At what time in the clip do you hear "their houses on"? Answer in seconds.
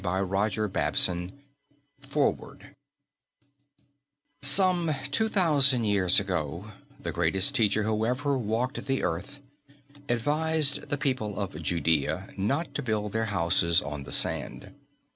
13.11-14.01